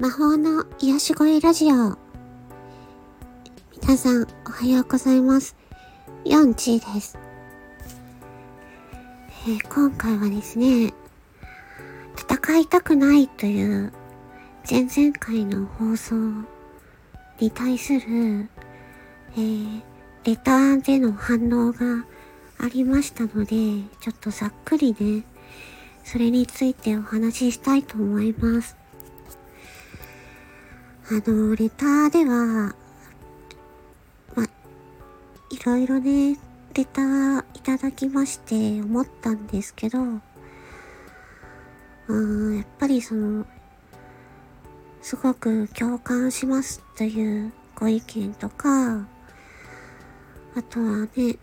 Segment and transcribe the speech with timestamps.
[0.00, 1.98] 魔法の癒し声ラジオ。
[3.82, 5.54] 皆さん、おはようございます。
[6.24, 7.18] ヨンチーです。
[9.46, 10.94] えー、今回はですね、
[12.16, 13.92] 戦いたくないという
[14.70, 16.14] 前々回の放送
[17.38, 19.82] に対する、えー、
[20.24, 22.06] レターでの反応が
[22.58, 23.50] ありましたので、
[24.00, 25.24] ちょっとざっくりね、
[26.04, 28.79] それについてお話ししたいと思います。
[31.12, 32.72] あの、レターでは、
[34.36, 34.48] ま、い
[35.66, 36.38] ろいろね、
[36.72, 39.98] レターいただきまして思ったんですけど、
[42.06, 43.44] うん、やっぱりその、
[45.02, 49.02] すごく共感しますというご意見とか、あ
[50.68, 51.36] とはね、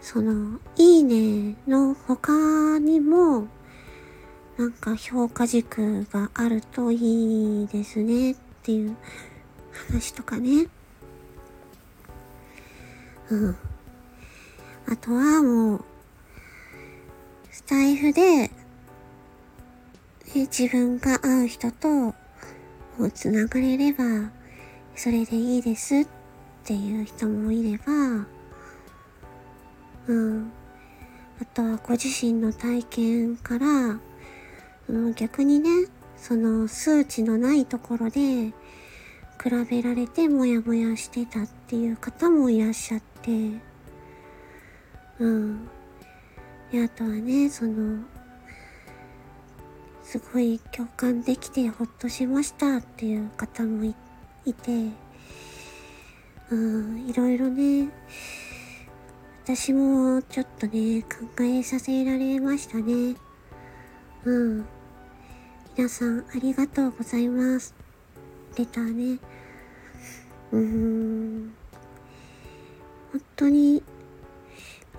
[0.00, 3.46] その、いいねの他にも、
[4.58, 8.34] なんか評価軸があるといいですね。
[8.70, 8.96] っていう
[9.88, 10.68] 話とかね。
[13.28, 13.56] うん。
[14.86, 15.84] あとはもう、
[17.50, 18.50] スタイフで、
[20.34, 22.14] 自分が会う人と、も
[23.00, 24.30] う繋がれれば、
[24.94, 26.06] それでいいですっ
[26.64, 27.92] ていう人もいれば、
[30.06, 30.52] うん。
[31.42, 33.98] あとはご自身の体験から、
[35.16, 35.88] 逆にね、
[36.20, 38.52] その数値のないところで
[39.42, 43.30] 比べられてモヤモヤしてたっていう方もいらっしゃって、
[45.18, 45.68] うん。
[46.70, 48.04] で、あとはね、その、
[50.02, 53.84] すごい共感できてほっとしましたっていう方も
[54.44, 54.90] いて、
[56.50, 57.88] うん、いろいろね、
[59.44, 63.16] 私もちょっとね、考えさせられましたね。
[64.24, 64.66] うん。
[65.76, 67.74] 皆さんありがとうございます。
[68.58, 69.20] レターね。
[70.50, 71.54] うーん。
[73.12, 73.80] 本当に、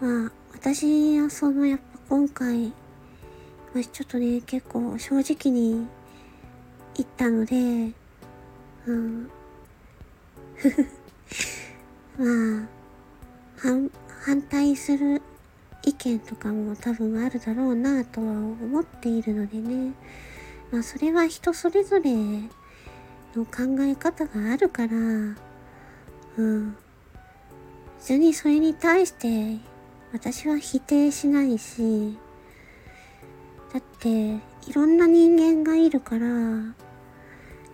[0.00, 2.68] まあ、私はそのやっぱ今回、
[3.74, 5.88] まあ、ちょっとね、結構正直に
[6.94, 7.92] 言ったので、
[8.86, 9.28] うん。
[12.16, 12.68] まあ、
[13.56, 13.90] 反、
[14.24, 15.20] 反対する
[15.84, 19.92] 意見とかも多分あるだろうなとは思っているのでね。
[20.70, 22.10] まあそれは人それぞれ
[23.34, 24.92] の考え方があるから、
[26.36, 26.76] うん。
[27.98, 29.58] 別にそれに対して
[30.12, 32.18] 私は否定しないし、
[33.72, 36.26] だっていろんな人間がいるから、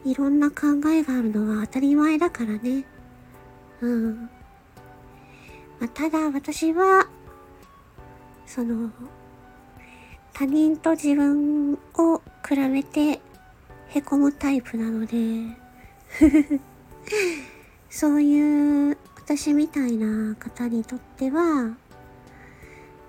[0.05, 2.85] いろんな考えがあるのは当たり前だからね。
[3.81, 4.31] うん。
[5.81, 7.09] まあ、ただ私は、
[8.47, 8.91] その、
[10.33, 13.21] 他人と自分を比べて
[13.89, 15.17] へこむタイプなので
[17.91, 21.77] そういう私みたいな方にとっては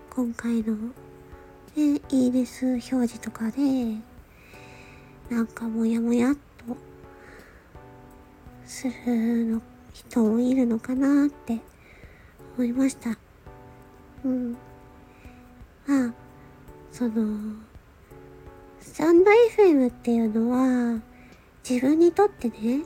[0.09, 0.75] 今回の
[1.75, 3.61] ね、いいです表示とかで
[5.29, 6.75] なんかモヤモヤっと
[8.65, 9.61] するの
[9.93, 11.59] 人もいるのかなって
[12.57, 13.15] 思いました。
[14.25, 14.57] うん。
[15.85, 16.13] まあ
[16.91, 17.66] その、
[18.87, 21.01] スタンド FM っていうのは、
[21.69, 22.85] 自分にとってね、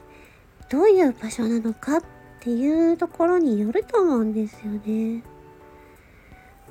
[0.67, 2.03] どういう場所なのかっ
[2.39, 5.23] ていうところによると思うんですよね。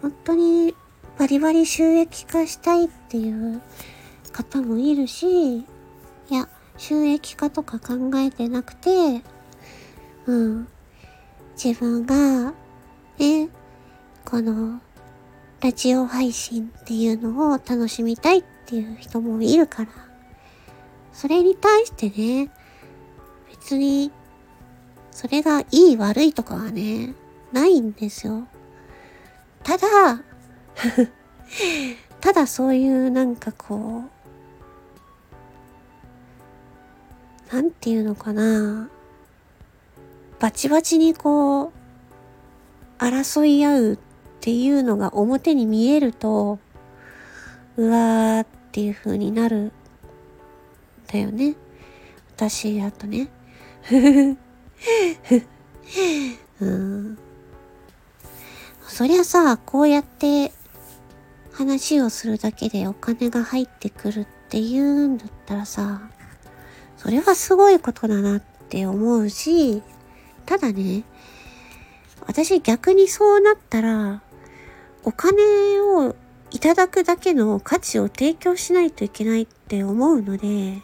[0.02, 0.74] 本当に
[1.16, 3.62] バリバリ収益化したいっていう
[4.32, 5.64] 方もいるし、い
[6.28, 9.22] や、収益化とか考えてなくて、
[10.26, 10.68] うん、
[11.62, 12.52] 自分が、
[13.18, 13.48] ね、
[14.24, 14.80] この
[15.60, 19.90] ラジオ配信っていうのを楽しみたいていう人もいるから、
[21.12, 22.48] それに対してね、
[23.50, 24.12] 別に、
[25.10, 27.14] それがいい悪いとかはね、
[27.52, 28.46] ないんですよ。
[29.64, 29.86] ただ、
[32.20, 34.04] ただそういうなんかこ
[37.50, 38.88] う、なんていうのかな。
[40.38, 41.70] バチバチにこう、
[42.98, 43.98] 争い合うっ
[44.40, 46.60] ていうのが表に見えると、
[47.76, 49.72] うわーっっていう風になる。
[51.12, 51.56] だよね。
[52.36, 53.28] 私、あとね。
[56.60, 57.18] うん。
[58.86, 60.52] そりゃさ、こうやって
[61.52, 66.02] 話をするだけでお金が入ってくるっていうんだったらさ、
[66.96, 69.82] それはすごいことだなって思うし、
[70.46, 71.02] ただね、
[72.24, 74.22] 私逆にそうなったら、
[75.02, 76.14] お金を
[76.52, 80.82] いただくだけの価値を提供しないといけないって思うので、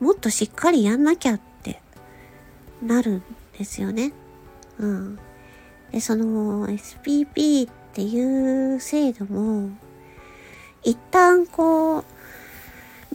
[0.00, 1.80] もっとしっかりやんなきゃって
[2.82, 3.22] なるん
[3.58, 4.12] ですよね。
[4.78, 5.18] うん。
[5.90, 9.70] で、その SPP っていう制度も、
[10.82, 12.04] 一旦こう、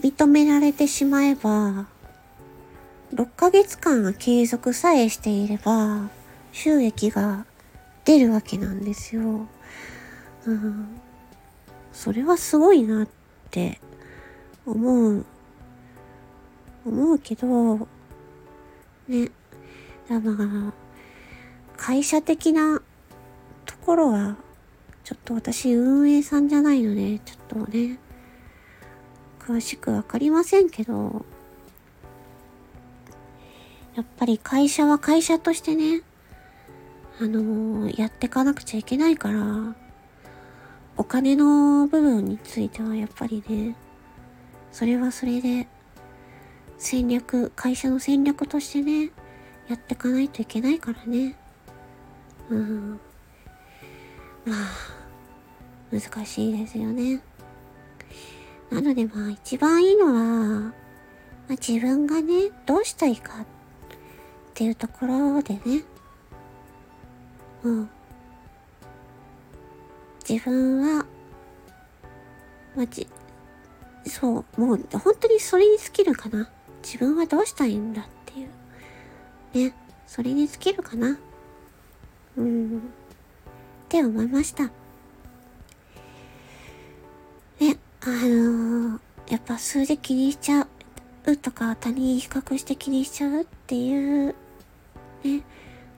[0.00, 1.86] 認められてしまえば、
[3.14, 6.10] 6ヶ月間継続さえしていれば、
[6.52, 7.46] 収益が
[8.04, 9.46] 出るわけなんですよ。
[10.46, 11.00] うん。
[11.92, 13.08] それはすごいなっ
[13.50, 13.80] て
[14.66, 15.24] 思う、
[16.86, 17.86] 思うけど、
[19.08, 19.30] ね。
[20.08, 20.72] だから、
[21.76, 22.80] 会社的な
[23.66, 24.36] ところは、
[25.04, 27.98] ちょっと私運営さんじゃないので、ちょっとね、
[29.40, 31.24] 詳しくわかりませんけど、
[33.94, 36.02] やっぱり会社は会社としてね、
[37.20, 39.74] あのー、やってかなくちゃいけないから、
[40.96, 43.74] お金の部分についてはやっぱりね、
[44.70, 45.66] それはそれで、
[46.78, 49.10] 戦略、会社の戦略としてね、
[49.68, 51.36] やっていかないといけないからね。
[52.50, 53.00] うん。
[54.44, 54.56] まあ、
[55.92, 57.22] 難しいですよね。
[58.70, 60.72] なのでまあ一番いいのは、まあ、
[61.50, 63.44] 自分がね、どうしたいかっ
[64.54, 65.84] ていうところでね、
[67.62, 67.90] うん。
[70.28, 71.06] 自分は、
[72.76, 73.06] ま、じ、
[74.06, 76.48] そう、もう本当にそれに尽きるかな。
[76.82, 79.68] 自分はどうしたいんだっていう。
[79.68, 79.74] ね、
[80.06, 81.18] それに尽きるかな。
[82.36, 82.78] うん。
[82.78, 82.80] っ
[83.88, 84.64] て思いました。
[87.60, 90.66] ね、あのー、やっぱ数字気にしちゃ
[91.26, 94.34] うとか他人比較して気にしちゃうっていう、
[95.24, 95.42] ね、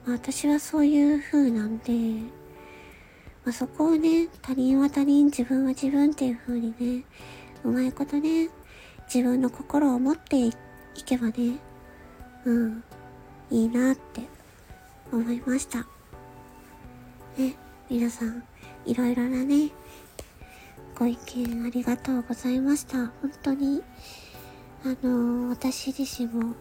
[0.07, 1.93] 私はそういう風なんで、
[3.45, 7.05] まあ、そこをね、他人は他人、自分は自分っていう風にね、
[7.63, 8.49] うまいことね、
[9.05, 10.53] 自分の心を持ってい
[11.05, 11.59] けばね、
[12.45, 12.83] うん、
[13.51, 14.21] いいなって
[15.11, 15.85] 思いました。
[17.37, 17.55] ね、
[17.87, 18.43] 皆さん、
[18.83, 19.69] いろいろなね、
[20.97, 22.97] ご意見ありがとうございました。
[22.97, 23.83] 本当に、
[24.83, 26.55] あのー、私自身も、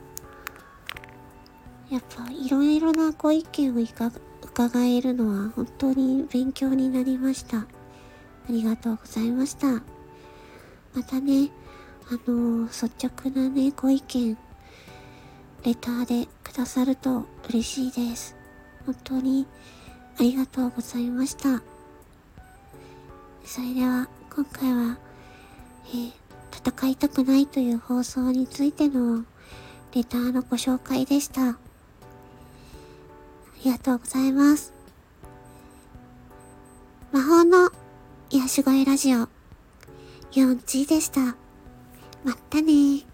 [1.88, 3.78] やっぱいろいろなご意見を
[4.54, 7.58] 伺えるのは本当に勉強になりました。
[7.58, 7.66] あ
[8.48, 9.66] りがとうございました。
[9.66, 11.50] またね、
[12.08, 14.38] あのー、率直なね、ご意見、
[15.64, 18.36] レターでくださると嬉しいです。
[18.86, 19.44] 本当に
[20.20, 21.60] ありがとうございました。
[23.44, 24.98] それでは、今回は、
[25.88, 26.12] えー、
[26.52, 29.24] 戦いたくないという放送についての
[29.92, 31.58] レターのご紹介でした。
[33.64, 34.74] ありがとうございます。
[37.12, 37.70] 魔法の
[38.28, 39.26] 癒し声ラジオ、
[40.32, 41.20] 4G でした。
[42.24, 43.06] まったね